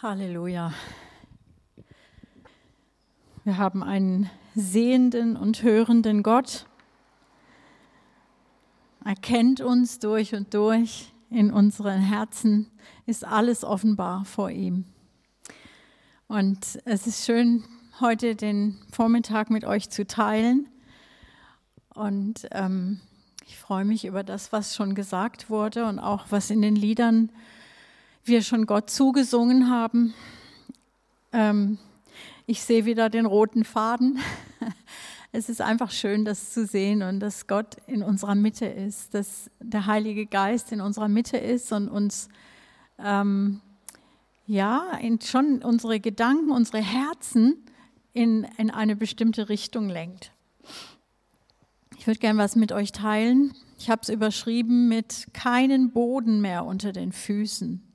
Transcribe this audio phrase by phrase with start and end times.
[0.00, 0.72] Halleluja.
[3.42, 6.66] Wir haben einen sehenden und hörenden Gott.
[9.04, 11.12] Er kennt uns durch und durch.
[11.30, 12.70] In unseren Herzen
[13.06, 14.84] ist alles offenbar vor ihm.
[16.28, 17.64] Und es ist schön,
[17.98, 20.68] heute den Vormittag mit euch zu teilen.
[21.92, 23.00] Und ähm,
[23.48, 27.32] ich freue mich über das, was schon gesagt wurde und auch was in den Liedern
[28.28, 30.14] wir schon Gott zugesungen haben.
[31.32, 31.78] Ähm,
[32.46, 34.18] ich sehe wieder den roten Faden.
[35.30, 39.50] Es ist einfach schön, das zu sehen und dass Gott in unserer Mitte ist, dass
[39.60, 42.30] der Heilige Geist in unserer Mitte ist und uns
[42.98, 43.60] ähm,
[44.46, 47.62] ja schon unsere Gedanken, unsere Herzen
[48.14, 50.32] in, in eine bestimmte Richtung lenkt.
[51.98, 53.52] Ich würde gerne was mit euch teilen.
[53.78, 57.87] Ich habe es überschrieben mit keinen Boden mehr unter den Füßen.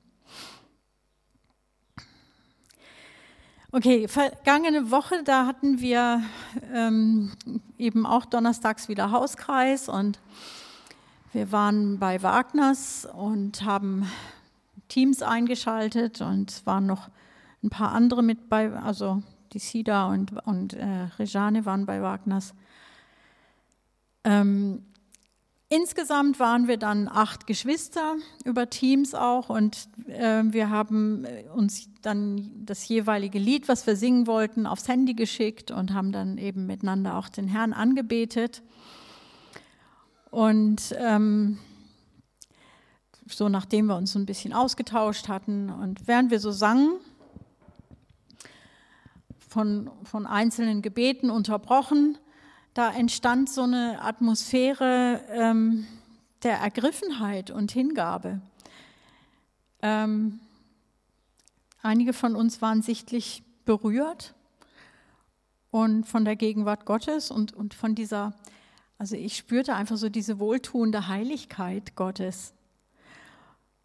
[3.76, 6.22] Okay, vergangene Woche, da hatten wir
[6.72, 7.32] ähm,
[7.76, 10.20] eben auch donnerstags wieder Hauskreis und
[11.32, 14.08] wir waren bei Wagners und haben
[14.86, 17.08] Teams eingeschaltet und es waren noch
[17.64, 22.54] ein paar andere mit bei, also die Sida und, und äh, Rejane waren bei Wagners.
[24.22, 24.84] Ähm,
[25.74, 31.88] Insgesamt waren wir dann acht Geschwister über Teams auch und äh, wir haben äh, uns
[32.00, 36.66] dann das jeweilige Lied, was wir singen wollten, aufs Handy geschickt und haben dann eben
[36.66, 38.62] miteinander auch den Herrn angebetet.
[40.30, 41.58] Und ähm,
[43.26, 47.00] so nachdem wir uns so ein bisschen ausgetauscht hatten und während wir so sangen,
[49.48, 52.16] von, von einzelnen Gebeten unterbrochen,
[52.74, 55.86] da entstand so eine Atmosphäre ähm,
[56.42, 58.40] der Ergriffenheit und Hingabe.
[59.80, 60.40] Ähm,
[61.82, 64.34] einige von uns waren sichtlich berührt
[65.70, 68.34] und von der Gegenwart Gottes und, und von dieser,
[68.98, 72.54] also ich spürte einfach so diese wohltuende Heiligkeit Gottes.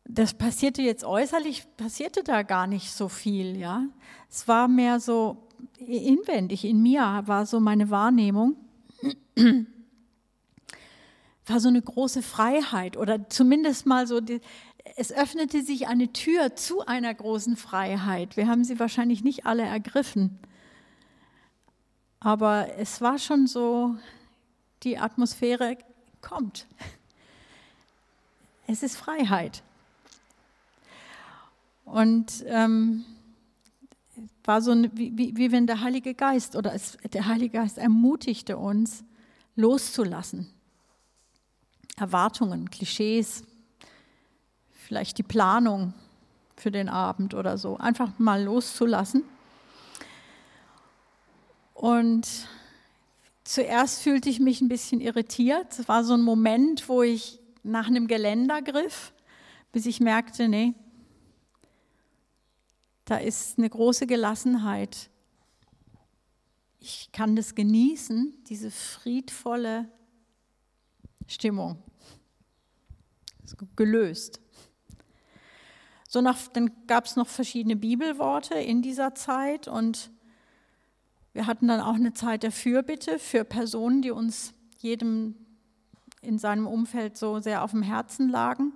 [0.03, 3.83] Das passierte jetzt äußerlich, passierte da gar nicht so viel, ja.
[4.31, 5.47] Es war mehr so
[5.77, 8.55] inwendig, in mir war so meine Wahrnehmung
[11.45, 14.41] war so eine große Freiheit oder zumindest mal so, die,
[14.95, 18.37] es öffnete sich eine Tür zu einer großen Freiheit.
[18.37, 20.39] Wir haben sie wahrscheinlich nicht alle ergriffen,
[22.19, 23.95] aber es war schon so,
[24.83, 25.77] die Atmosphäre
[26.21, 26.67] kommt.
[28.67, 29.63] Es ist Freiheit.
[31.85, 33.03] Und ähm,
[34.49, 38.57] war so, wie, wie, wie wenn der Heilige Geist oder es, der Heilige Geist ermutigte
[38.57, 39.03] uns,
[39.55, 40.51] loszulassen.
[41.97, 43.43] Erwartungen, Klischees,
[44.73, 45.93] vielleicht die Planung
[46.55, 47.77] für den Abend oder so.
[47.77, 49.23] Einfach mal loszulassen.
[51.75, 52.27] Und
[53.43, 55.77] zuerst fühlte ich mich ein bisschen irritiert.
[55.77, 59.13] Es war so ein Moment, wo ich nach einem Geländer griff,
[59.71, 60.73] bis ich merkte, nee,
[63.09, 65.09] da ist eine große Gelassenheit.
[66.79, 69.89] Ich kann das genießen, diese friedvolle
[71.27, 71.81] Stimmung.
[73.75, 74.39] Gelöst.
[76.07, 80.11] So nach, dann gab es noch verschiedene Bibelworte in dieser Zeit und
[81.33, 85.35] wir hatten dann auch eine Zeit der Fürbitte für Personen, die uns jedem
[86.21, 88.73] in seinem Umfeld so sehr auf dem Herzen lagen.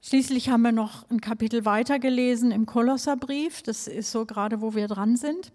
[0.00, 3.62] Schließlich haben wir noch ein Kapitel weitergelesen im Kolosserbrief.
[3.62, 5.52] Das ist so gerade, wo wir dran sind.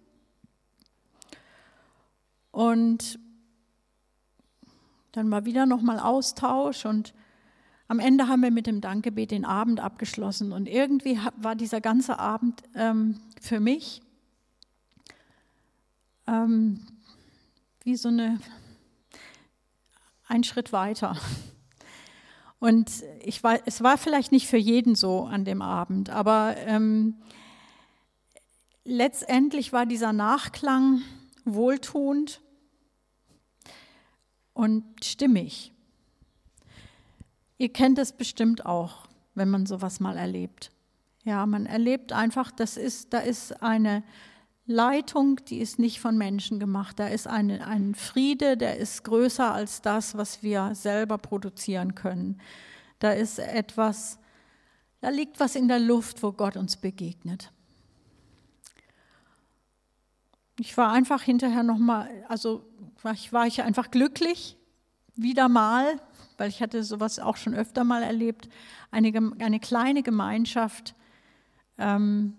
[2.51, 3.19] Und
[5.13, 7.13] dann mal wieder nochmal Austausch und
[7.87, 10.51] am Ende haben wir mit dem Dankgebet den Abend abgeschlossen.
[10.51, 14.01] Und irgendwie war dieser ganze Abend ähm, für mich
[16.27, 16.85] ähm,
[17.83, 18.39] wie so eine,
[20.27, 21.17] ein Schritt weiter.
[22.63, 27.15] Und ich war, es war vielleicht nicht für jeden so an dem Abend, aber ähm,
[28.85, 31.01] letztendlich war dieser Nachklang
[31.43, 32.39] wohltuend
[34.53, 35.73] und stimmig.
[37.57, 40.71] Ihr kennt es bestimmt auch, wenn man sowas mal erlebt.
[41.25, 44.03] Ja, man erlebt einfach, das ist, da ist eine
[44.65, 46.99] Leitung, die ist nicht von Menschen gemacht.
[46.99, 52.39] Da ist eine, ein Friede, der ist größer als das, was wir selber produzieren können.
[52.99, 54.19] Da ist etwas,
[55.01, 57.51] da liegt was in der Luft, wo Gott uns begegnet.
[60.59, 62.65] Ich war einfach hinterher nochmal, also
[63.01, 64.55] war ich, war ich einfach glücklich,
[65.15, 65.99] wieder mal,
[66.37, 68.47] weil ich hatte sowas auch schon öfter mal erlebt,
[68.91, 70.95] eine, eine kleine Gemeinschaft
[71.77, 72.35] ähm,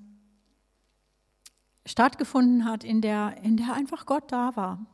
[1.87, 4.85] stattgefunden hat, in der, in der einfach Gott da war.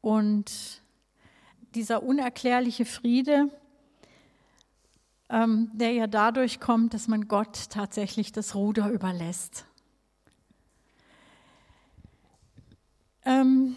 [0.00, 0.82] Und
[1.74, 3.48] dieser unerklärliche Friede,
[5.30, 9.64] ähm, der ja dadurch kommt, dass man Gott tatsächlich das Ruder überlässt.
[13.24, 13.76] Ähm,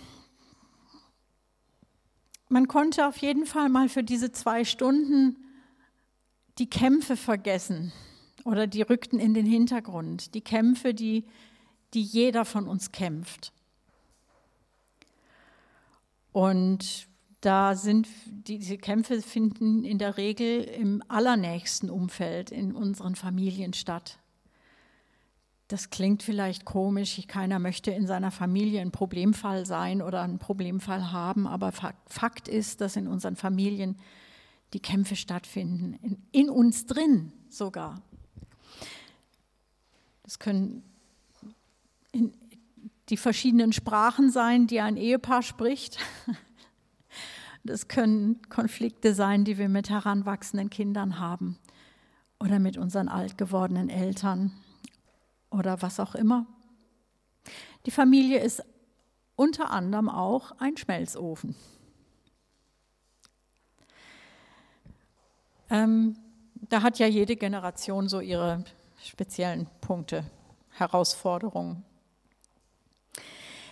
[2.50, 5.38] man konnte auf jeden Fall mal für diese zwei Stunden
[6.58, 7.94] die Kämpfe vergessen
[8.48, 10.34] oder die rückten in den Hintergrund.
[10.34, 11.26] Die Kämpfe, die,
[11.94, 13.52] die jeder von uns kämpft.
[16.32, 17.08] Und
[17.42, 24.18] da sind diese Kämpfe finden in der Regel im allernächsten Umfeld in unseren Familien statt.
[25.68, 31.12] Das klingt vielleicht komisch, keiner möchte in seiner Familie ein Problemfall sein oder einen Problemfall
[31.12, 33.98] haben, aber Fakt ist, dass in unseren Familien
[34.74, 38.02] die Kämpfe stattfinden, in, in uns drin sogar.
[40.28, 40.84] Das können
[43.08, 46.00] die verschiedenen Sprachen sein, die ein Ehepaar spricht.
[47.64, 51.58] Das können Konflikte sein, die wir mit heranwachsenden Kindern haben
[52.40, 54.52] oder mit unseren alt gewordenen Eltern
[55.50, 56.46] oder was auch immer.
[57.86, 58.64] Die Familie ist
[59.36, 61.56] unter anderem auch ein Schmelzofen.
[65.70, 66.18] Ähm,
[66.54, 68.64] da hat ja jede Generation so ihre
[69.08, 70.24] speziellen Punkte,
[70.72, 71.84] Herausforderungen.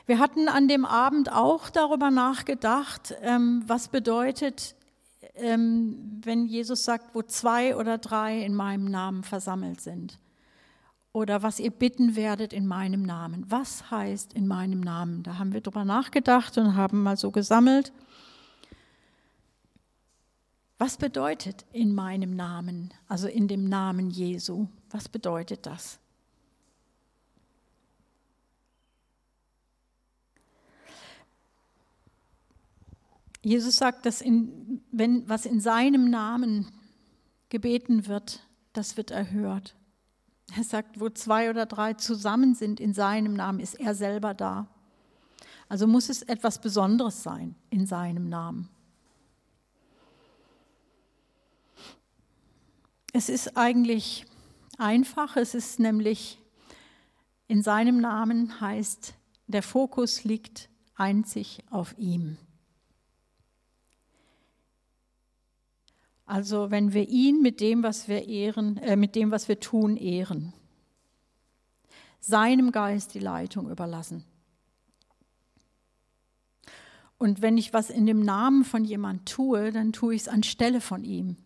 [0.05, 4.75] Wir hatten an dem Abend auch darüber nachgedacht, ähm, was bedeutet,
[5.35, 10.19] ähm, wenn Jesus sagt, wo zwei oder drei in meinem Namen versammelt sind
[11.11, 13.45] oder was ihr bitten werdet in meinem Namen.
[13.49, 15.23] Was heißt in meinem Namen?
[15.23, 17.91] Da haben wir drüber nachgedacht und haben mal so gesammelt.
[20.77, 24.67] Was bedeutet in meinem Namen, also in dem Namen Jesu?
[24.95, 25.99] Was bedeutet das?
[33.41, 36.71] Jesus sagt, dass in, wenn was in seinem Namen
[37.49, 39.75] gebeten wird, das wird erhört.
[40.55, 44.65] Er sagt, wo zwei oder drei zusammen sind in seinem Namen, ist er selber da.
[45.67, 48.69] Also muss es etwas Besonderes sein in seinem Namen.
[53.11, 54.25] Es ist eigentlich
[54.77, 56.39] einfach, es ist nämlich
[57.47, 59.13] in seinem Namen heißt,
[59.47, 62.37] der Fokus liegt einzig auf ihm.
[66.25, 69.95] Also wenn wir ihn mit dem, was wir ehren, äh, mit dem, was wir tun,
[69.95, 70.53] ehren,
[72.19, 74.23] seinem Geist die Leitung überlassen.
[77.17, 80.81] Und wenn ich was in dem Namen von jemand tue, dann tue ich es anstelle
[80.81, 81.37] von ihm,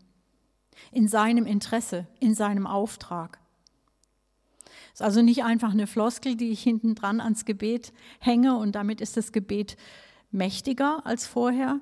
[0.92, 3.40] in seinem Interesse, in seinem Auftrag.
[4.94, 8.74] Es ist also nicht einfach eine Floskel, die ich hinten dran ans Gebet hänge und
[8.74, 9.78] damit ist das Gebet
[10.31, 11.80] mächtiger als vorher,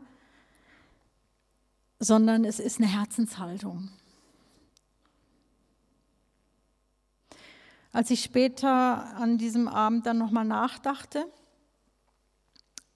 [1.99, 3.89] sondern es ist eine Herzenshaltung.
[7.91, 11.25] Als ich später an diesem Abend dann nochmal nachdachte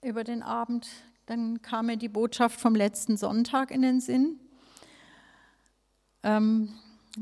[0.04, 0.88] über den Abend,
[1.25, 4.39] dann kam mir die Botschaft vom letzten Sonntag in den Sinn.
[6.23, 6.69] Ähm,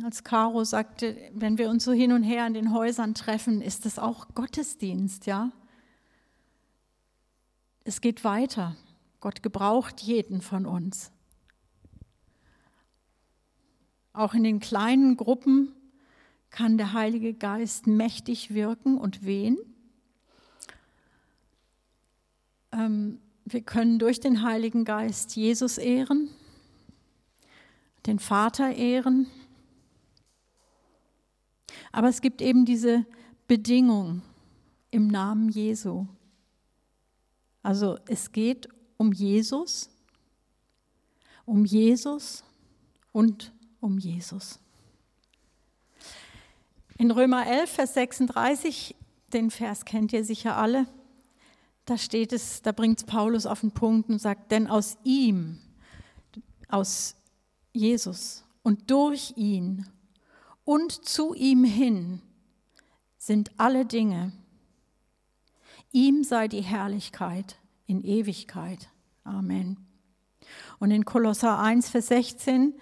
[0.04, 3.86] als Caro sagte, wenn wir uns so hin und her in den Häusern treffen, ist
[3.86, 5.52] das auch Gottesdienst, ja?
[7.84, 8.76] Es geht weiter.
[9.20, 11.12] Gott gebraucht jeden von uns.
[14.14, 15.74] Auch in den kleinen Gruppen
[16.50, 19.58] kann der Heilige Geist mächtig wirken und wehen.
[22.72, 26.30] Ähm, wir können durch den Heiligen Geist Jesus ehren,
[28.10, 29.28] den Vater ehren.
[31.92, 33.06] Aber es gibt eben diese
[33.48, 34.24] Bedingung
[34.92, 36.08] im Namen Jesu.
[37.62, 39.90] Also es geht um Jesus,
[41.46, 42.44] um Jesus
[43.12, 44.60] und um Jesus.
[46.98, 48.96] In Römer 11, Vers 36,
[49.34, 50.88] den Vers kennt ihr sicher alle,
[51.86, 55.60] da steht es, da bringt Paulus auf den Punkt und sagt, denn aus ihm,
[56.68, 57.16] aus
[57.74, 59.86] Jesus und durch ihn
[60.64, 62.22] und zu ihm hin
[63.18, 64.32] sind alle Dinge.
[65.92, 67.58] Ihm sei die Herrlichkeit
[67.88, 68.90] in Ewigkeit.
[69.24, 69.78] Amen.
[70.80, 72.74] Und in Kolosser 1, Vers 16,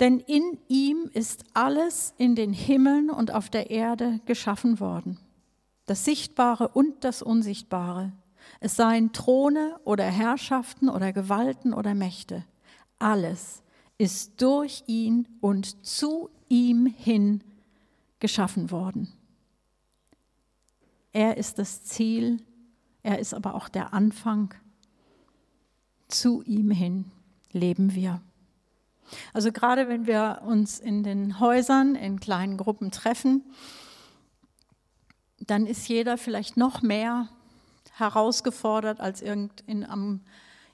[0.00, 5.18] denn in ihm ist alles in den Himmeln und auf der Erde geschaffen worden,
[5.86, 8.12] das Sichtbare und das Unsichtbare.
[8.60, 12.44] Es seien Throne oder Herrschaften oder Gewalten oder Mächte.
[12.98, 13.62] Alles
[13.98, 17.42] ist durch ihn und zu ihm hin
[18.20, 19.12] geschaffen worden.
[21.12, 22.42] Er ist das Ziel,
[23.02, 24.54] er ist aber auch der Anfang.
[26.08, 27.10] Zu ihm hin
[27.52, 28.20] leben wir.
[29.32, 33.42] Also gerade wenn wir uns in den Häusern in kleinen Gruppen treffen,
[35.40, 37.28] dann ist jeder vielleicht noch mehr
[37.94, 40.20] herausgefordert als irgendein am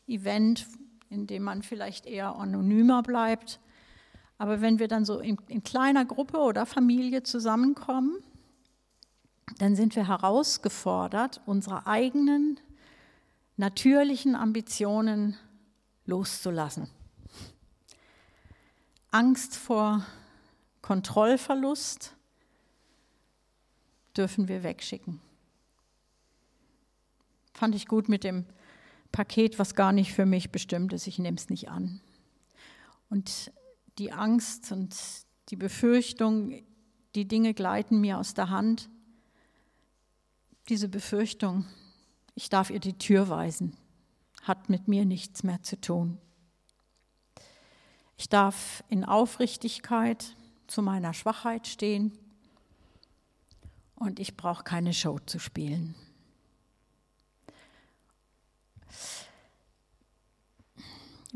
[0.07, 0.67] Event,
[1.11, 3.61] in dem man vielleicht eher anonymer bleibt.
[4.39, 8.23] Aber wenn wir dann so in, in kleiner Gruppe oder Familie zusammenkommen,
[9.59, 12.59] dann sind wir herausgefordert, unsere eigenen
[13.57, 15.37] natürlichen Ambitionen
[16.07, 16.89] loszulassen.
[19.11, 20.05] Angst vor
[20.83, 22.17] Kontrollverlust
[24.17, 25.21] dürfen wir wegschicken.
[27.53, 28.45] Fand ich gut mit dem
[29.15, 31.07] Paket, was gar nicht für mich bestimmt ist.
[31.07, 32.01] Ich nehme es nicht an.
[33.11, 33.53] Und
[33.99, 34.97] die Angst und
[35.51, 36.65] die Befürchtung,
[37.15, 38.91] die Dinge gleiten mir aus der Hand,
[40.69, 41.65] diese Befürchtung,
[42.35, 43.77] ich darf ihr die Tür weisen,
[44.43, 46.19] hat mit mir nichts mehr zu tun.
[48.17, 50.35] Ich darf in Aufrichtigkeit
[50.67, 52.19] zu meiner Schwachheit stehen
[53.95, 55.95] und ich brauche keine Show zu spielen.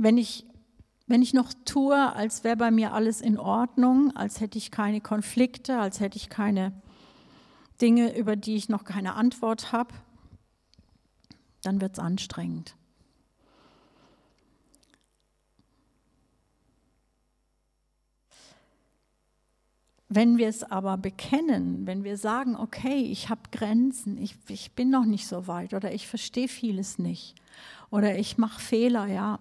[0.00, 0.46] Wenn ich,
[1.08, 5.00] wenn ich noch tue, als wäre bei mir alles in Ordnung, als hätte ich keine
[5.00, 6.72] Konflikte, als hätte ich keine
[7.80, 9.92] Dinge, über die ich noch keine Antwort habe,
[11.62, 12.76] dann wird es anstrengend.
[20.08, 24.90] Wenn wir es aber bekennen, wenn wir sagen, okay, ich habe Grenzen, ich, ich bin
[24.90, 27.34] noch nicht so weit oder ich verstehe vieles nicht
[27.90, 29.40] oder ich mache Fehler, ja,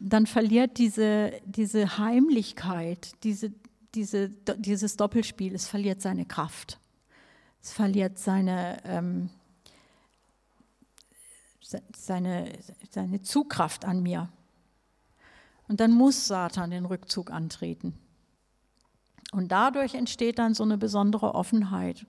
[0.00, 3.52] dann verliert diese, diese Heimlichkeit, diese,
[3.94, 6.78] diese, dieses Doppelspiel, es verliert seine Kraft.
[7.62, 9.28] Es verliert seine, ähm,
[11.94, 12.50] seine,
[12.90, 14.30] seine Zugkraft an mir.
[15.68, 17.94] Und dann muss Satan den Rückzug antreten.
[19.32, 22.06] Und dadurch entsteht dann so eine besondere Offenheit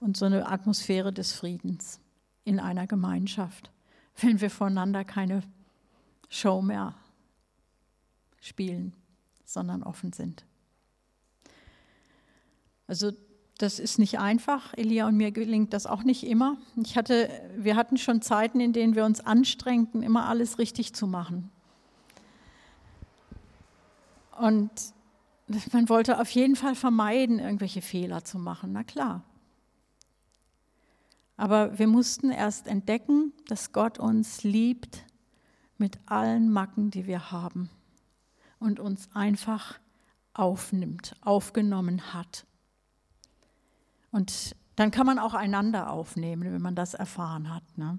[0.00, 2.00] und so eine Atmosphäre des Friedens
[2.44, 3.70] in einer Gemeinschaft,
[4.16, 5.42] wenn wir voneinander keine
[6.30, 6.94] Show mehr
[8.42, 8.94] spielen,
[9.46, 10.44] sondern offen sind.
[12.86, 13.12] Also
[13.58, 14.74] das ist nicht einfach.
[14.76, 16.58] Elia und mir gelingt das auch nicht immer.
[16.76, 21.06] Ich hatte, wir hatten schon Zeiten, in denen wir uns anstrengten, immer alles richtig zu
[21.06, 21.50] machen.
[24.38, 24.70] Und
[25.72, 29.22] man wollte auf jeden Fall vermeiden, irgendwelche Fehler zu machen, na klar.
[31.36, 35.04] Aber wir mussten erst entdecken, dass Gott uns liebt
[35.78, 37.70] mit allen Macken, die wir haben
[38.62, 39.78] und uns einfach
[40.34, 42.46] aufnimmt, aufgenommen hat.
[44.10, 47.64] Und dann kann man auch einander aufnehmen, wenn man das erfahren hat.
[47.76, 47.98] Ne?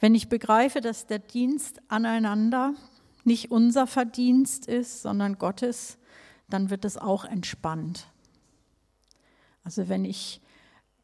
[0.00, 2.74] Wenn ich begreife, dass der Dienst aneinander
[3.24, 5.98] nicht unser Verdienst ist, sondern Gottes,
[6.48, 8.06] dann wird es auch entspannt.
[9.64, 10.40] Also wenn ich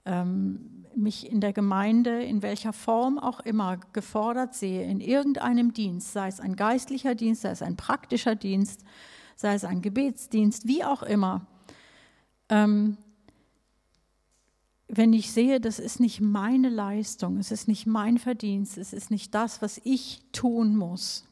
[0.04, 6.28] mich in der Gemeinde, in welcher Form auch immer, gefordert sehe, in irgendeinem Dienst, sei
[6.28, 8.84] es ein geistlicher Dienst, sei es ein praktischer Dienst,
[9.36, 11.46] sei es ein Gebetsdienst, wie auch immer,
[12.48, 12.96] ähm,
[14.88, 19.10] wenn ich sehe, das ist nicht meine Leistung, es ist nicht mein Verdienst, es ist
[19.10, 21.24] nicht das, was ich tun muss,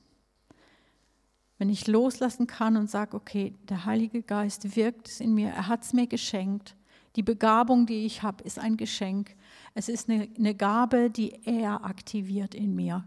[1.59, 5.69] wenn ich loslassen kann und sage, okay, der Heilige Geist wirkt es in mir, er
[5.69, 6.75] hat es mir geschenkt.
[7.17, 9.35] Die Begabung, die ich habe, ist ein Geschenk.
[9.75, 13.07] Es ist eine, eine Gabe, die er aktiviert in mir.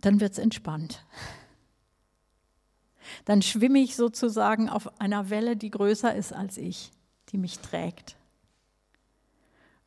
[0.00, 1.04] Dann wird es entspannt.
[3.24, 6.92] Dann schwimme ich sozusagen auf einer Welle, die größer ist als ich,
[7.30, 8.16] die mich trägt.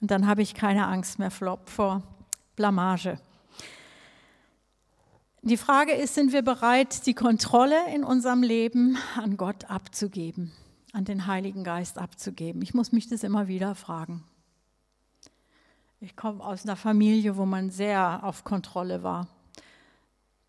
[0.02, 2.04] Und dann habe ich keine Angst mehr vor
[2.56, 3.20] Blamage.
[5.44, 10.52] Die Frage ist, sind wir bereit, die Kontrolle in unserem Leben an Gott abzugeben,
[10.94, 12.62] an den Heiligen Geist abzugeben?
[12.62, 14.24] Ich muss mich das immer wieder fragen.
[16.00, 19.28] Ich komme aus einer Familie, wo man sehr auf Kontrolle war.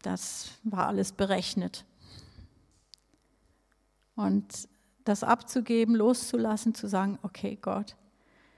[0.01, 1.85] Das war alles berechnet.
[4.17, 4.69] Und
[5.05, 7.97] das abzugeben, loszulassen, zu sagen, okay Gott,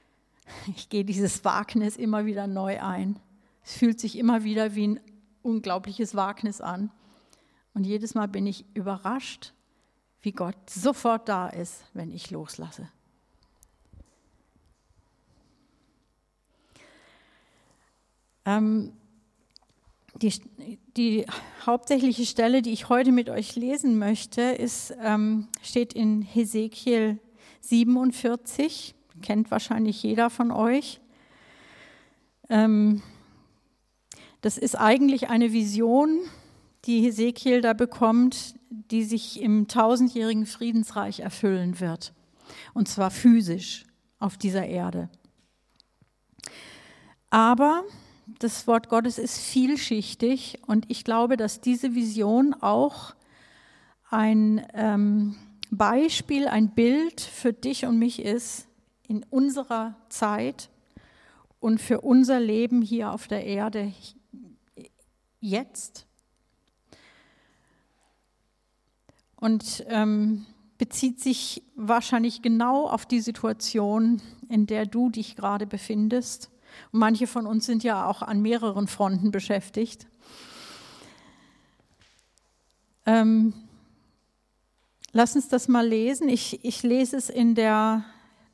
[0.76, 3.18] ich gehe dieses Wagnis immer wieder neu ein.
[3.64, 5.00] Es fühlt sich immer wieder wie ein
[5.42, 6.90] unglaubliches Wagnis an.
[7.72, 9.53] Und jedes Mal bin ich überrascht,
[10.24, 12.88] wie Gott sofort da ist, wenn ich loslasse.
[18.46, 18.92] Ähm,
[20.14, 20.32] die,
[20.96, 21.26] die
[21.66, 27.18] hauptsächliche Stelle, die ich heute mit euch lesen möchte, ist, ähm, steht in Hesekiel
[27.60, 31.00] 47, kennt wahrscheinlich jeder von euch.
[32.48, 33.02] Ähm,
[34.40, 36.20] das ist eigentlich eine Vision,
[36.84, 38.54] die Hesekiel da bekommt,
[38.90, 42.12] die sich im tausendjährigen Friedensreich erfüllen wird.
[42.72, 43.84] Und zwar physisch
[44.18, 45.08] auf dieser Erde.
[47.30, 47.84] Aber
[48.38, 53.14] das Wort Gottes ist vielschichtig und ich glaube, dass diese Vision auch
[54.10, 55.36] ein ähm,
[55.70, 58.68] Beispiel, ein Bild für dich und mich ist
[59.08, 60.70] in unserer Zeit
[61.60, 63.92] und für unser Leben hier auf der Erde
[65.40, 66.06] jetzt.
[69.44, 70.46] Und ähm,
[70.78, 76.48] bezieht sich wahrscheinlich genau auf die Situation, in der du dich gerade befindest
[76.92, 80.06] und manche von uns sind ja auch an mehreren Fronten beschäftigt.
[83.04, 83.52] Ähm,
[85.12, 86.30] lass uns das mal lesen.
[86.30, 88.06] Ich, ich lese es in der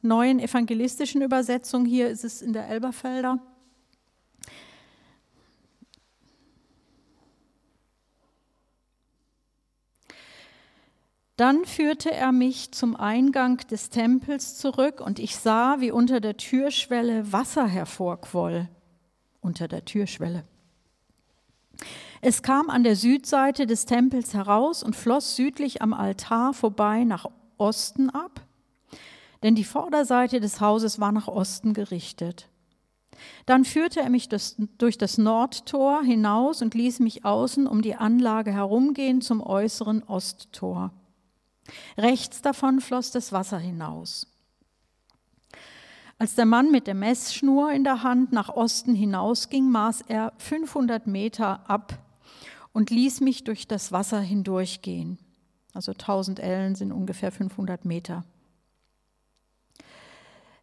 [0.03, 1.85] neuen evangelistischen Übersetzung.
[1.85, 3.39] Hier ist es in der Elberfelder.
[11.41, 16.37] Dann führte er mich zum Eingang des Tempels zurück und ich sah, wie unter der
[16.37, 18.69] Türschwelle Wasser hervorquoll.
[19.41, 20.45] Unter der Türschwelle.
[22.21, 27.25] Es kam an der Südseite des Tempels heraus und floss südlich am Altar vorbei nach
[27.57, 28.43] Osten ab,
[29.43, 32.51] denn die Vorderseite des Hauses war nach Osten gerichtet.
[33.47, 34.29] Dann führte er mich
[34.77, 40.93] durch das Nordtor hinaus und ließ mich außen um die Anlage herumgehen zum äußeren Osttor.
[41.97, 44.27] Rechts davon floss das Wasser hinaus.
[46.19, 51.07] Als der Mann mit der Messschnur in der Hand nach Osten hinausging, maß er 500
[51.07, 51.99] Meter ab
[52.73, 55.19] und ließ mich durch das Wasser hindurchgehen.
[55.73, 58.25] Also 1000 Ellen sind ungefähr 500 Meter.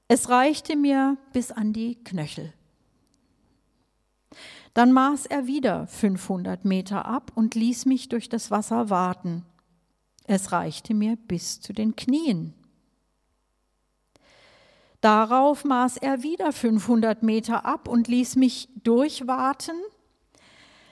[0.07, 2.53] Es reichte mir bis an die Knöchel.
[4.73, 9.43] Dann maß er wieder 500 Meter ab und ließ mich durch das Wasser warten.
[10.27, 12.53] Es reichte mir bis zu den Knien.
[14.99, 19.75] Darauf maß er wieder 500 Meter ab und ließ mich durchwarten.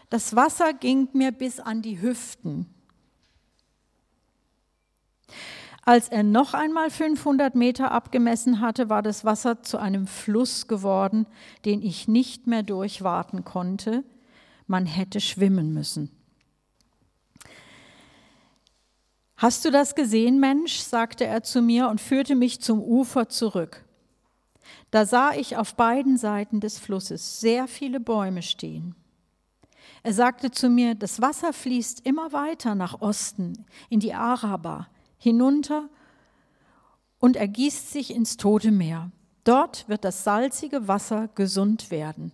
[0.10, 2.74] Das Wasser ging mir bis an die Hüften.
[5.82, 11.28] Als er noch einmal 500 Meter abgemessen hatte, war das Wasser zu einem Fluss geworden,
[11.66, 14.04] den ich nicht mehr durchwarten konnte.
[14.66, 16.15] Man hätte schwimmen müssen.
[19.38, 20.78] Hast du das gesehen, Mensch?
[20.78, 23.84] sagte er zu mir und führte mich zum Ufer zurück.
[24.92, 28.96] Da sah ich auf beiden Seiten des Flusses sehr viele Bäume stehen.
[30.04, 35.90] Er sagte zu mir, das Wasser fließt immer weiter nach Osten, in die Araba, hinunter
[37.20, 39.12] und ergießt sich ins Tote Meer.
[39.44, 42.32] Dort wird das salzige Wasser gesund werden.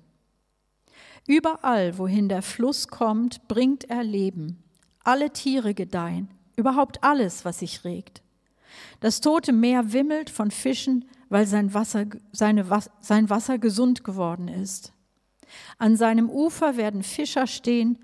[1.27, 4.63] Überall, wohin der Fluss kommt, bringt er Leben.
[5.03, 6.29] Alle Tiere gedeihen
[6.61, 8.21] überhaupt alles, was sich regt.
[9.01, 12.65] Das tote Meer wimmelt von Fischen, weil sein Wasser, seine,
[13.01, 14.93] sein Wasser gesund geworden ist.
[15.77, 17.99] An seinem Ufer werden Fischer stehen,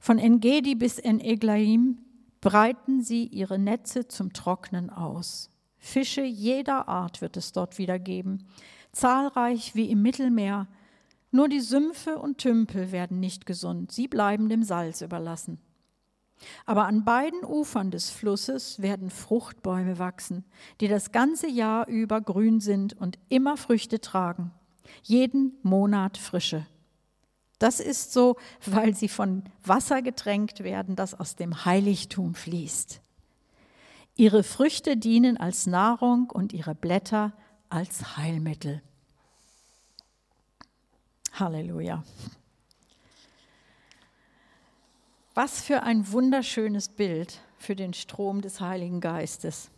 [0.00, 1.98] von Engedi bis en Eglaim
[2.40, 5.48] breiten sie ihre Netze zum Trocknen aus.
[5.78, 8.46] Fische jeder Art wird es dort wieder geben,
[8.92, 10.66] zahlreich wie im Mittelmeer.
[11.30, 15.60] Nur die Sümpfe und Tümpel werden nicht gesund, sie bleiben dem Salz überlassen.
[16.66, 20.44] Aber an beiden Ufern des Flusses werden Fruchtbäume wachsen,
[20.80, 24.52] die das ganze Jahr über grün sind und immer Früchte tragen,
[25.02, 26.66] jeden Monat frische.
[27.58, 33.00] Das ist so, weil sie von Wasser getränkt werden, das aus dem Heiligtum fließt.
[34.16, 37.32] Ihre Früchte dienen als Nahrung und ihre Blätter
[37.68, 38.82] als Heilmittel.
[41.32, 42.04] Halleluja.
[45.34, 49.70] Was für ein wunderschönes Bild für den Strom des Heiligen Geistes.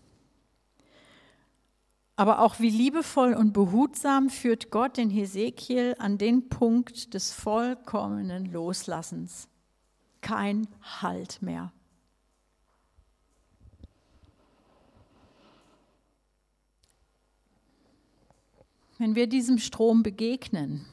[2.17, 8.47] Aber auch wie liebevoll und behutsam führt Gott den Hesekiel an den Punkt des vollkommenen
[8.47, 9.49] Loslassens.
[10.21, 10.67] Kein
[11.01, 11.73] Halt mehr.
[18.99, 20.87] Wenn wir diesem Strom begegnen,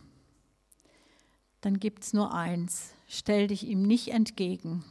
[1.61, 4.85] dann gibt es nur eins, stell dich ihm nicht entgegen,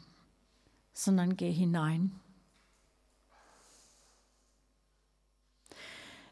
[0.93, 2.21] sondern geh hinein.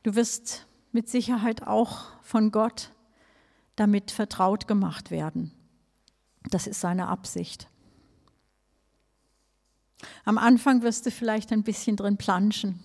[0.03, 2.93] Du wirst mit Sicherheit auch von Gott
[3.75, 5.53] damit vertraut gemacht werden.
[6.51, 7.69] Das ist seine Absicht.
[10.25, 12.85] Am Anfang wirst du vielleicht ein bisschen drin planschen.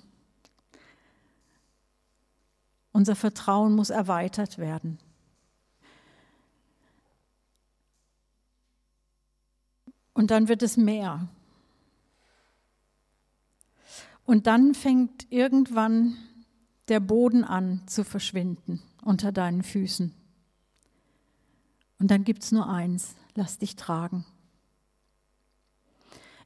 [2.94, 4.98] Unser Vertrauen muss erweitert werden.
[10.14, 11.28] Und dann wird es mehr.
[14.26, 16.16] Und dann fängt irgendwann
[16.88, 20.14] der Boden an zu verschwinden unter deinen Füßen.
[22.00, 24.26] Und dann gibt es nur eins, lass dich tragen.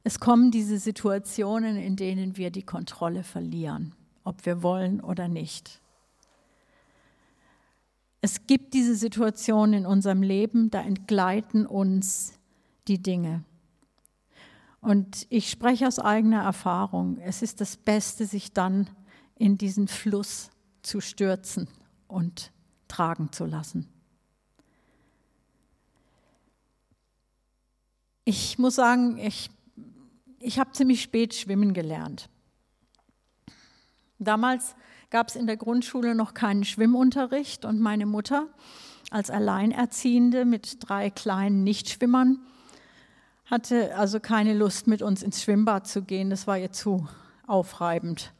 [0.04, 5.80] Es kommen diese Situationen, in denen wir die Kontrolle verlieren, ob wir wollen oder nicht.
[8.20, 12.32] Es gibt diese Situationen in unserem Leben, da entgleiten uns
[12.88, 13.44] die Dinge.
[14.80, 17.18] Und ich spreche aus eigener Erfahrung.
[17.18, 18.88] Es ist das Beste, sich dann
[19.36, 20.50] in diesen Fluss
[20.82, 21.68] zu stürzen
[22.06, 22.52] und
[22.86, 23.88] tragen zu lassen.
[28.24, 29.50] Ich muss sagen, ich,
[30.38, 32.28] ich habe ziemlich spät schwimmen gelernt.
[34.18, 34.74] Damals
[35.10, 38.48] gab es in der Grundschule noch keinen Schwimmunterricht und meine Mutter
[39.10, 42.40] als Alleinerziehende mit drei kleinen Nichtschwimmern
[43.50, 46.30] hatte also keine Lust, mit uns ins Schwimmbad zu gehen.
[46.30, 47.08] Das war ihr zu
[47.46, 48.32] aufreibend.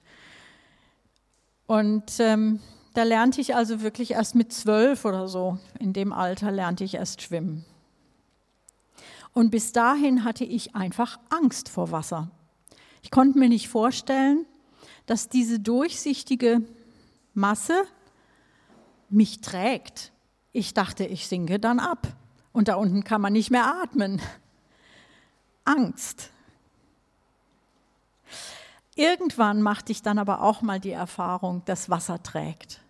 [1.67, 2.61] Und ähm,
[2.95, 6.95] da lernte ich also wirklich erst mit zwölf oder so, in dem Alter lernte ich
[6.95, 7.65] erst schwimmen.
[9.33, 12.31] Und bis dahin hatte ich einfach Angst vor Wasser.
[13.03, 14.47] Ich konnte mir nicht vorstellen,
[15.07, 16.63] dass diese durchsichtige
[17.35, 17.85] Masse
[19.11, 20.13] mich trägt.
[20.53, 22.09] Ich dachte, ich sinke dann ab
[22.53, 24.21] und da unten kann man nicht mehr atmen.
[25.69, 26.31] Angst.
[28.95, 32.81] Irgendwann machte ich dann aber auch mal die Erfahrung, dass Wasser trägt.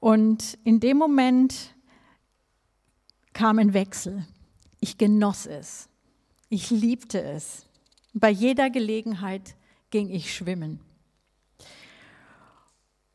[0.00, 1.74] Und in dem Moment
[3.32, 4.26] kam ein Wechsel.
[4.80, 5.88] Ich genoss es.
[6.50, 7.64] Ich liebte es.
[8.12, 9.54] Bei jeder Gelegenheit
[9.90, 10.80] ging ich schwimmen.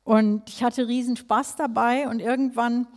[0.04, 2.88] Und ich hatte riesen Spaß dabei und irgendwann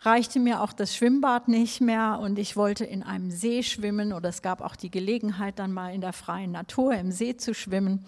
[0.00, 4.28] reichte mir auch das Schwimmbad nicht mehr und ich wollte in einem See schwimmen oder
[4.28, 8.06] es gab auch die Gelegenheit, dann mal in der freien Natur im See zu schwimmen.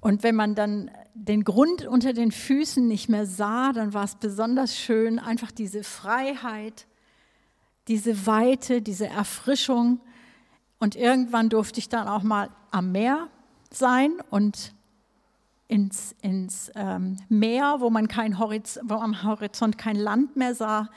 [0.00, 4.14] Und wenn man dann den Grund unter den Füßen nicht mehr sah, dann war es
[4.14, 6.86] besonders schön, einfach diese Freiheit,
[7.88, 10.00] diese Weite, diese Erfrischung.
[10.78, 13.28] Und irgendwann durfte ich dann auch mal am Meer
[13.72, 14.75] sein und
[15.68, 20.88] ins, ins ähm, Meer, wo man kein Horiz wo am Horizont kein Land mehr sah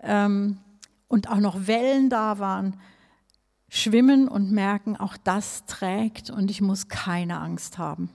[0.00, 0.58] ähm,
[1.06, 2.80] und auch noch Wellen da waren,
[3.68, 8.10] schwimmen und merken, auch das trägt und ich muss keine Angst haben.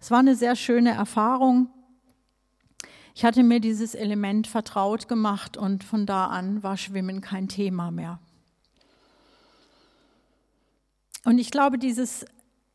[0.00, 1.68] Es war eine sehr schöne Erfahrung.
[3.14, 7.90] Ich hatte mir dieses Element vertraut gemacht und von da an war Schwimmen kein Thema
[7.90, 8.18] mehr.
[11.24, 12.26] Und ich glaube, dieses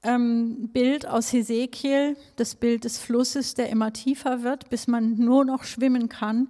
[0.03, 5.45] ähm, Bild aus Hesekiel, das Bild des Flusses, der immer tiefer wird, bis man nur
[5.45, 6.49] noch schwimmen kann,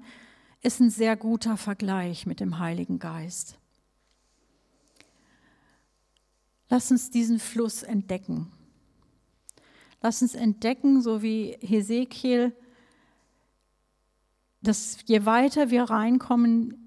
[0.62, 3.58] ist ein sehr guter Vergleich mit dem Heiligen Geist.
[6.70, 8.52] Lass uns diesen Fluss entdecken.
[10.02, 12.56] Lass uns entdecken, so wie Hesekiel,
[14.62, 16.79] dass je weiter wir reinkommen,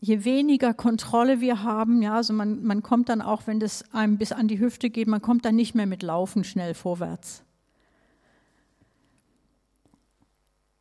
[0.00, 4.18] je weniger Kontrolle wir haben, ja, also man, man kommt dann auch, wenn das einem
[4.18, 7.42] bis an die Hüfte geht, man kommt dann nicht mehr mit Laufen schnell vorwärts.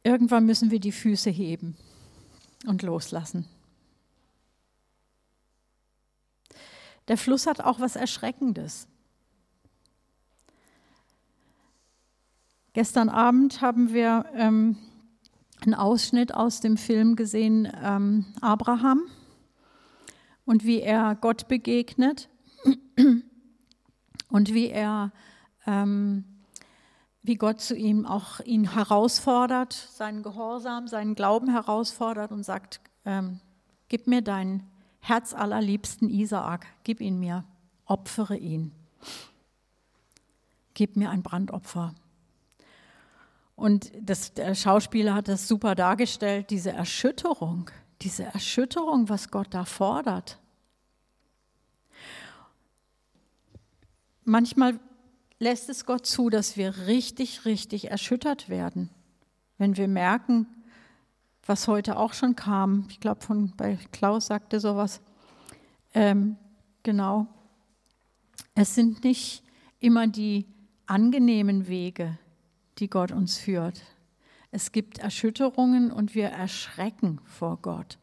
[0.04, 1.76] Irgendwann müssen wir die Füße heben
[2.66, 3.46] und loslassen.
[7.08, 8.88] Der Fluss hat auch was Erschreckendes.
[12.74, 14.78] Gestern Abend haben wir ähm,
[15.62, 19.04] einen Ausschnitt aus dem Film gesehen, ähm, Abraham
[20.46, 22.30] und wie er Gott begegnet
[24.30, 25.12] und wie er,
[25.66, 26.24] ähm,
[27.22, 33.40] wie Gott zu ihm auch ihn herausfordert, seinen Gehorsam, seinen Glauben herausfordert und sagt, ähm,
[33.90, 34.64] gib mir deinen
[35.00, 37.44] herzallerliebsten Isaak, gib ihn mir,
[37.86, 38.72] opfere ihn,
[40.74, 41.94] gib mir ein Brandopfer.
[43.58, 47.72] Und das, der Schauspieler hat das super dargestellt, diese Erschütterung,
[48.04, 50.40] diese Erschütterung, was Gott da fordert.
[54.24, 54.80] Manchmal
[55.40, 58.92] lässt es Gott zu, dass wir richtig, richtig erschüttert werden,
[59.58, 60.46] wenn wir merken,
[61.44, 62.86] was heute auch schon kam.
[62.92, 65.02] Ich glaube, von bei Klaus sagte sowas.
[65.96, 66.38] Ähm,
[66.84, 67.26] genau.
[68.54, 69.44] Es sind nicht
[69.80, 70.46] immer die
[70.86, 72.20] angenehmen Wege,
[72.80, 73.82] die Gott uns führt.
[74.52, 77.98] Es gibt Erschütterungen und wir erschrecken vor Gott.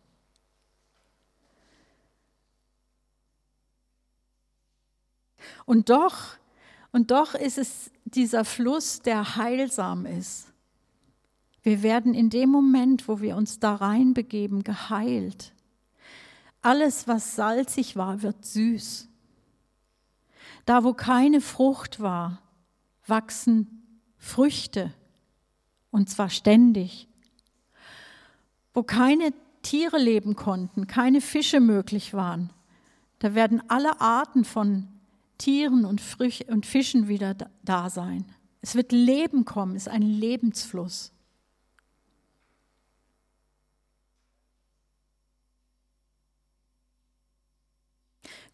[5.67, 6.37] Und doch,
[6.93, 10.53] und doch ist es dieser Fluss, der heilsam ist.
[11.63, 15.53] Wir werden in dem Moment, wo wir uns da reinbegeben, geheilt.
[16.61, 19.09] Alles, was salzig war, wird süß.
[20.67, 22.43] Da, wo keine Frucht war,
[23.07, 23.84] wachsen
[24.25, 24.91] Früchte,
[25.91, 27.09] und zwar ständig.
[28.73, 32.51] Wo keine Tiere leben konnten, keine Fische möglich waren,
[33.19, 34.89] da werden alle Arten von
[35.37, 38.25] Tieren und, Früch und Fischen wieder da sein.
[38.63, 41.13] Es wird Leben kommen, es ist ein Lebensfluss.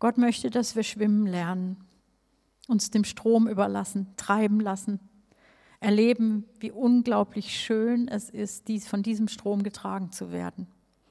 [0.00, 1.84] Gott möchte, dass wir schwimmen lernen,
[2.66, 4.98] uns dem Strom überlassen, treiben lassen,
[5.80, 10.66] erleben, wie unglaublich schön es ist, dies, von diesem Strom getragen zu werden,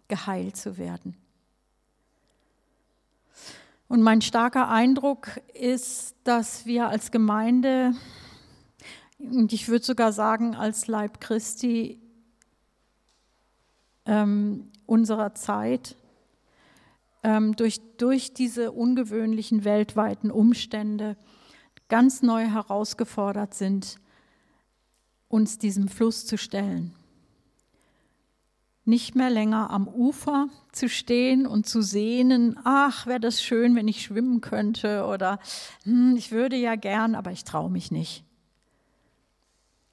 [0.08, 1.18] geheilt zu werden.
[3.88, 7.94] Und mein starker Eindruck ist, dass wir als Gemeinde,
[9.18, 12.00] und ich würde sogar sagen als Leib Christi
[14.06, 15.96] ähm, unserer Zeit,
[17.24, 21.18] ähm, durch, durch diese ungewöhnlichen weltweiten Umstände
[21.88, 24.00] ganz neu herausgefordert sind,
[25.30, 26.94] uns diesem Fluss zu stellen
[28.90, 33.88] nicht mehr länger am Ufer zu stehen und zu sehnen, ach, wäre das schön, wenn
[33.88, 35.40] ich schwimmen könnte oder
[35.84, 38.24] hm, ich würde ja gern, aber ich traue mich nicht.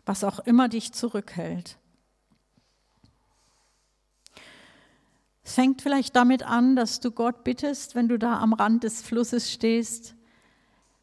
[0.07, 1.77] Was auch immer dich zurückhält.
[5.45, 9.03] Es fängt vielleicht damit an, dass du Gott bittest, wenn du da am Rand des
[9.03, 10.15] Flusses stehst,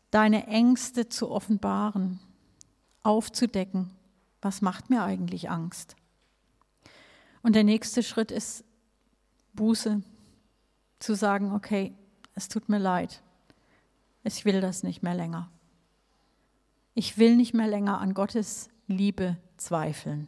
[0.10, 2.20] deine Ängste zu offenbaren,
[3.04, 3.92] aufzudecken.
[4.44, 5.96] Was macht mir eigentlich Angst?
[7.44, 8.66] Und der nächste Schritt ist
[9.54, 10.04] Buße,
[11.00, 11.96] zu sagen, okay,
[12.36, 13.22] es tut mir leid,
[14.24, 15.50] ich will das nicht mehr länger.
[16.94, 20.28] Ich will nicht mehr länger an Gottes Liebe zweifeln.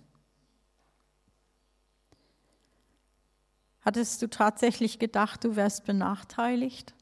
[3.82, 6.94] Hattest du tatsächlich gedacht, du wärst benachteiligt?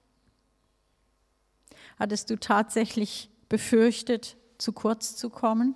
[2.00, 5.76] Hattest du tatsächlich befürchtet, zu kurz zu kommen?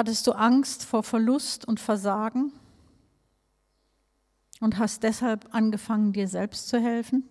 [0.00, 2.54] Hattest du Angst vor Verlust und Versagen
[4.58, 7.22] und hast deshalb angefangen, dir selbst zu helfen?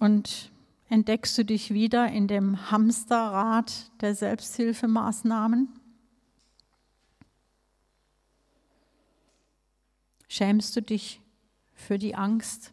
[0.00, 0.50] Und
[0.88, 5.68] entdeckst du dich wieder in dem Hamsterrad der Selbsthilfemaßnahmen?
[10.26, 11.20] Schämst du dich
[11.72, 12.72] für die Angst,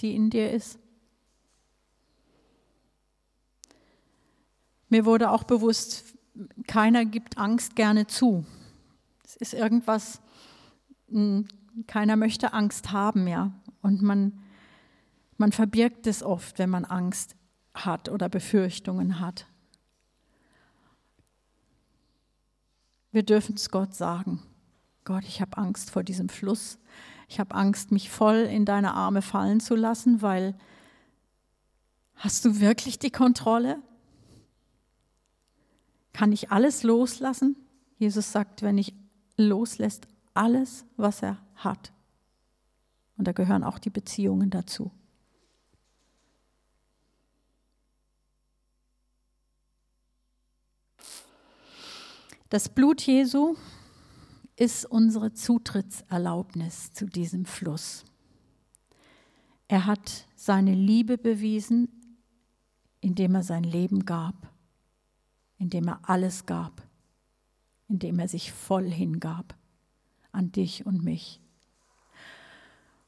[0.00, 0.78] die in dir ist?
[4.90, 6.04] Mir wurde auch bewusst,
[6.66, 8.44] keiner gibt Angst gerne zu.
[9.24, 10.20] Es ist irgendwas,
[11.08, 11.46] hm,
[11.86, 13.52] keiner möchte Angst haben, ja.
[13.82, 14.40] Und man,
[15.36, 17.36] man verbirgt es oft, wenn man Angst
[17.72, 19.46] hat oder Befürchtungen hat.
[23.12, 24.42] Wir dürfen es Gott sagen.
[25.04, 26.78] Gott, ich habe Angst vor diesem Fluss.
[27.28, 30.56] Ich habe Angst, mich voll in deine Arme fallen zu lassen, weil
[32.16, 33.80] hast du wirklich die Kontrolle?
[36.12, 37.56] Kann ich alles loslassen?
[37.98, 38.94] Jesus sagt, wenn ich
[39.36, 41.92] loslässt, alles, was er hat.
[43.16, 44.90] Und da gehören auch die Beziehungen dazu.
[52.48, 53.54] Das Blut Jesu
[54.56, 58.04] ist unsere Zutrittserlaubnis zu diesem Fluss.
[59.68, 61.88] Er hat seine Liebe bewiesen,
[63.00, 64.49] indem er sein Leben gab
[65.60, 66.82] indem er alles gab,
[67.86, 69.54] indem er sich voll hingab
[70.32, 71.40] an dich und mich.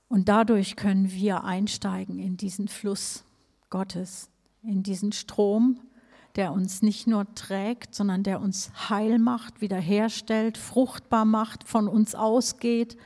[0.08, 3.24] Und dadurch können wir einsteigen in diesen Fluss
[3.70, 4.28] Gottes,
[4.62, 5.80] in diesen Strom,
[6.36, 12.14] der uns nicht nur trägt, sondern der uns heil macht, wiederherstellt, fruchtbar macht, von uns
[12.14, 12.98] ausgeht,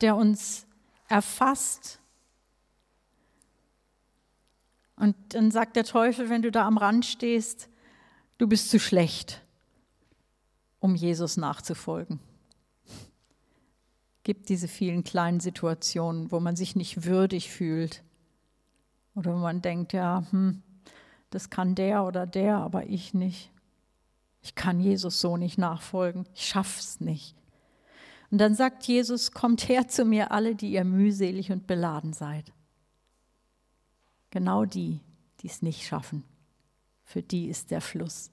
[0.00, 0.66] der uns
[1.08, 2.00] erfasst.
[4.96, 7.68] Und dann sagt der Teufel, wenn du da am Rand stehst,
[8.38, 9.42] du bist zu schlecht,
[10.80, 12.18] um Jesus nachzufolgen.
[14.22, 18.02] Gibt diese vielen kleinen Situationen, wo man sich nicht würdig fühlt
[19.14, 20.62] oder wo man denkt, ja, hm,
[21.30, 23.50] das kann der oder der, aber ich nicht.
[24.40, 26.26] Ich kann Jesus so nicht nachfolgen.
[26.34, 27.34] Ich schaff's nicht.
[28.30, 32.52] Und dann sagt Jesus, kommt her zu mir alle, die ihr mühselig und beladen seid.
[34.30, 35.00] Genau die,
[35.40, 36.24] die es nicht schaffen
[37.04, 38.30] für die ist der Fluss.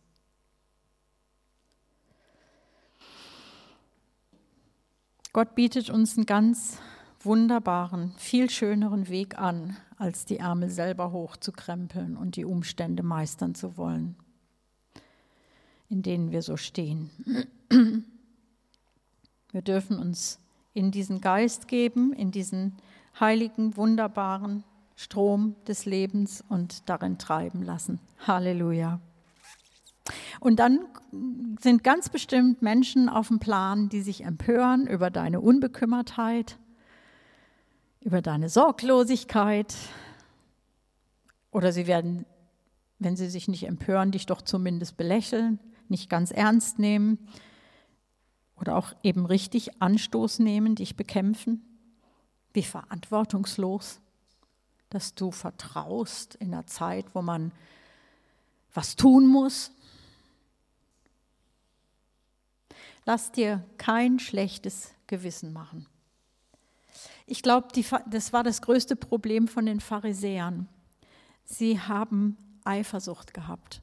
[5.34, 6.78] Gott bietet uns ein ganz
[7.22, 13.78] wunderbaren, viel schöneren Weg an, als die Ärmel selber hochzukrempeln und die Umstände meistern zu
[13.78, 14.18] wollen,
[15.88, 17.10] in denen wir so stehen.
[19.52, 20.40] Wir dürfen uns
[20.74, 22.78] in diesen Geist geben, in diesen
[23.20, 24.64] heiligen, wunderbaren
[24.96, 28.00] Strom des Lebens und darin treiben lassen.
[28.26, 29.00] Halleluja.
[30.40, 30.80] Und dann
[31.60, 36.58] sind ganz bestimmt Menschen auf dem Plan, die sich empören über deine Unbekümmertheit,
[38.02, 39.76] über deine Sorglosigkeit.
[41.52, 42.26] Oder sie werden,
[43.00, 47.20] wenn sie sich nicht empören, dich doch zumindest belächeln, nicht ganz ernst nehmen
[48.56, 51.62] oder auch eben richtig Anstoß nehmen, dich bekämpfen.
[52.54, 54.02] Wie verantwortungslos,
[54.92, 57.52] dass du vertraust in einer Zeit, wo man
[58.74, 59.72] was tun muss.
[63.06, 65.88] Lass dir kein schlechtes Gewissen machen.
[67.26, 67.70] Ich glaube,
[68.08, 70.68] das war das größte Problem von den Pharisäern.
[71.46, 73.82] Sie haben Eifersucht gehabt,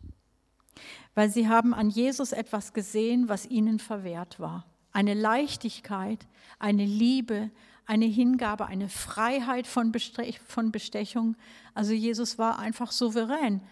[1.15, 4.67] weil sie haben an Jesus etwas gesehen, was ihnen verwehrt war.
[4.93, 6.27] Eine Leichtigkeit,
[6.59, 7.51] eine Liebe,
[7.89, 11.37] eine Hingabe, eine Freiheit von Bestechung.
[11.75, 13.63] Also Jesus war einfach souverän.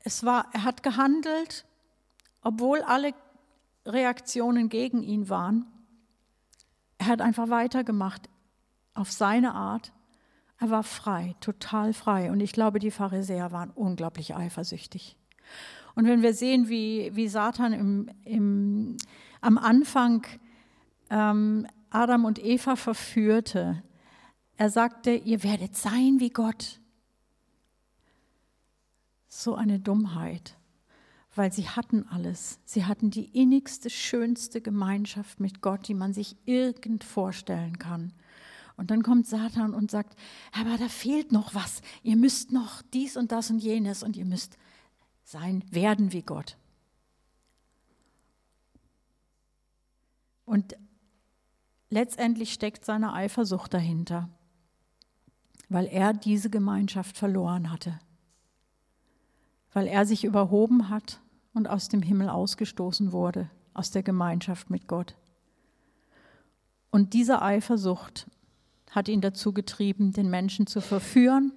[0.00, 1.66] Es war, er hat gehandelt,
[2.40, 3.12] obwohl alle
[3.84, 5.66] Reaktionen gegen ihn waren.
[6.96, 8.30] Er hat einfach weitergemacht
[8.94, 9.92] auf seine Art.
[10.58, 12.32] Er war frei, total frei.
[12.32, 15.18] Und ich glaube, die Pharisäer waren unglaublich eifersüchtig.
[15.94, 18.96] Und wenn wir sehen, wie, wie Satan im, im,
[19.42, 20.26] am Anfang
[21.10, 23.82] ähm, Adam und Eva verführte,
[24.56, 26.80] er sagte, ihr werdet sein wie Gott.
[29.28, 30.58] So eine Dummheit
[31.38, 32.58] weil sie hatten alles.
[32.64, 38.12] Sie hatten die innigste, schönste Gemeinschaft mit Gott, die man sich irgend vorstellen kann.
[38.76, 40.18] Und dann kommt Satan und sagt,
[40.52, 41.80] aber da fehlt noch was.
[42.02, 44.58] Ihr müsst noch dies und das und jenes und ihr müsst
[45.22, 46.56] sein, werden wie Gott.
[50.44, 50.76] Und
[51.90, 54.28] letztendlich steckt seine Eifersucht dahinter,
[55.68, 57.98] weil er diese Gemeinschaft verloren hatte,
[59.72, 61.20] weil er sich überhoben hat
[61.54, 65.14] und aus dem Himmel ausgestoßen wurde, aus der Gemeinschaft mit Gott.
[66.90, 68.26] Und diese Eifersucht
[68.90, 71.52] hat ihn dazu getrieben, den Menschen zu verführen.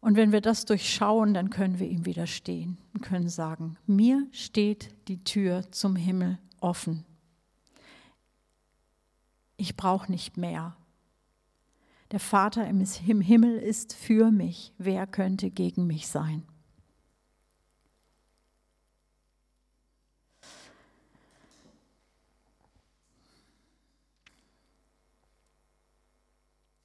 [0.00, 4.94] Und wenn wir das durchschauen, dann können wir ihm widerstehen und können sagen, mir steht
[5.08, 7.06] die Tür zum Himmel offen.
[9.56, 10.76] Ich brauche nicht mehr.
[12.10, 14.72] Der Vater im Himmel ist für mich.
[14.78, 16.44] Wer könnte gegen mich sein?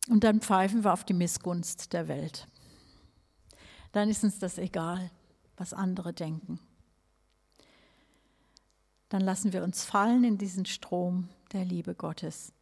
[0.10, 2.48] Und dann pfeifen wir auf die Missgunst der Welt.
[3.92, 5.12] Dann ist uns das egal,
[5.56, 6.60] was andere denken.
[9.10, 12.54] Dann lassen wir uns fallen in diesen Strom der Liebe Gottes.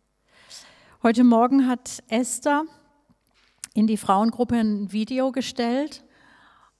[1.03, 2.63] Heute Morgen hat Esther
[3.75, 6.03] in die Frauengruppe ein Video gestellt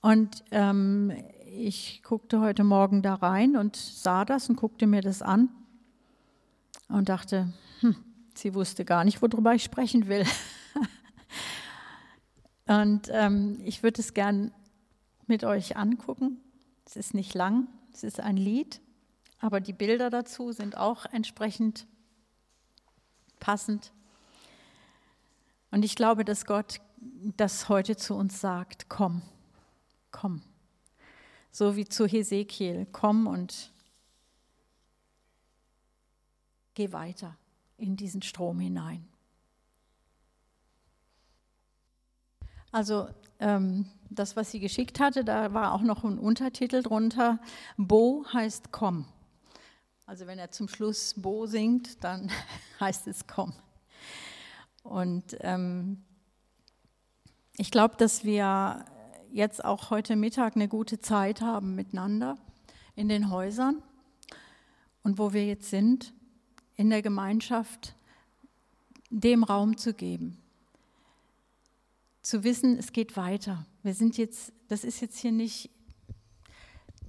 [0.02, 1.14] und ähm,
[1.46, 5.50] ich guckte heute Morgen da rein und sah das und guckte mir das an
[6.90, 7.96] und dachte, hm,
[8.34, 10.26] sie wusste gar nicht, worüber ich sprechen will.
[12.68, 14.52] Und ähm, ich würde es gern
[15.26, 16.42] mit euch angucken.
[16.86, 18.82] Es ist nicht lang, es ist ein Lied,
[19.40, 21.88] aber die Bilder dazu sind auch entsprechend
[23.40, 23.94] passend.
[25.72, 26.80] Und ich glaube, dass Gott
[27.36, 29.22] das heute zu uns sagt, komm,
[30.12, 30.42] komm.
[31.52, 33.72] So wie zu Hesekiel, komm und
[36.74, 37.36] geh weiter
[37.78, 39.08] in diesen Strom hinein.
[42.72, 47.40] Also ähm, das, was sie geschickt hatte, da war auch noch ein Untertitel drunter.
[47.78, 49.06] Bo heißt komm.
[50.06, 52.32] Also wenn er zum Schluss Bo singt, dann
[52.80, 53.54] heißt es komm.
[54.88, 56.04] Und ähm,
[57.58, 58.86] ich glaube, dass wir
[59.32, 62.38] jetzt auch heute Mittag eine gute Zeit haben miteinander
[62.96, 63.84] in den Häusern
[65.04, 66.14] und wo wir jetzt sind,
[66.76, 67.96] in der Gemeinschaft,
[69.10, 70.38] dem Raum zu geben
[72.28, 73.66] zu wissen, es geht weiter.
[73.84, 75.70] Wir sind jetzt, das ist jetzt hier nicht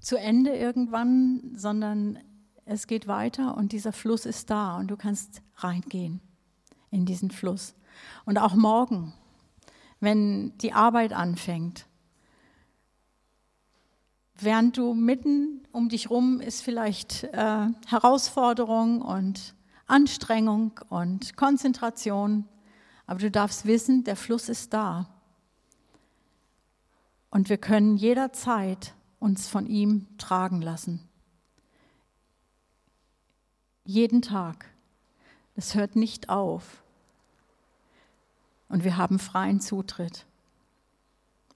[0.00, 2.20] zu Ende irgendwann, sondern
[2.64, 6.20] es geht weiter und dieser Fluss ist da und du kannst reingehen
[6.90, 7.74] in diesen Fluss.
[8.24, 9.12] Und auch morgen,
[10.00, 11.86] wenn die Arbeit anfängt,
[14.36, 19.54] während du mitten um dich rum ist vielleicht äh, Herausforderung und
[19.86, 22.46] Anstrengung und Konzentration.
[23.06, 25.08] Aber du darfst wissen, der Fluss ist da.
[27.30, 31.08] Und wir können jederzeit uns von ihm tragen lassen.
[33.84, 34.66] Jeden Tag.
[35.58, 36.84] Es hört nicht auf.
[38.68, 40.24] Und wir haben freien Zutritt.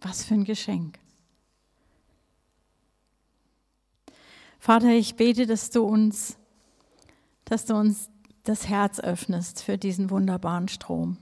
[0.00, 0.98] Was für ein Geschenk.
[4.58, 6.36] Vater, ich bete, dass du uns,
[7.44, 8.10] dass du uns
[8.42, 11.16] das Herz öffnest für diesen wunderbaren Strom.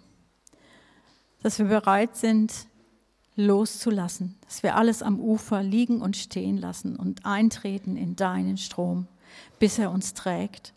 [1.42, 2.66] Dass wir bereit sind,
[3.36, 9.06] loszulassen, dass wir alles am Ufer liegen und stehen lassen und eintreten in deinen Strom,
[9.58, 10.72] bis er uns trägt,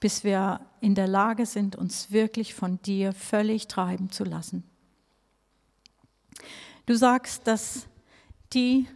[0.00, 4.64] bis wir in der Lage sind, uns wirklich von dir völlig treiben zu lassen.
[6.86, 7.86] Du sagst, dass
[8.54, 8.88] die,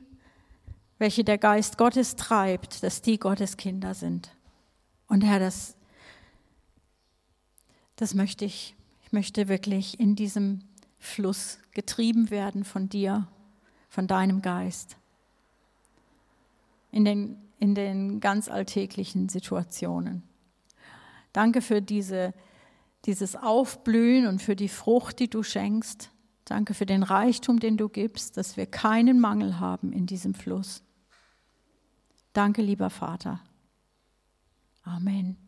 [0.99, 4.35] welche der Geist Gottes treibt, dass die Gottes Kinder sind.
[5.07, 5.77] Und Herr, das,
[7.97, 8.75] das möchte ich.
[9.05, 10.65] Ich möchte wirklich in diesem
[10.99, 13.29] Fluss getrieben werden von dir,
[13.91, 14.97] von deinem Geist.
[16.91, 20.23] In den, in den ganz alltäglichen Situationen.
[21.35, 22.33] Danke für diese,
[23.05, 26.11] dieses Aufblühen und für die Frucht, die du schenkst.
[26.47, 30.83] Danke für den Reichtum, den du gibst, dass wir keinen Mangel haben in diesem Fluss.
[32.33, 33.41] Danke, lieber Vater.
[34.85, 35.44] Amen.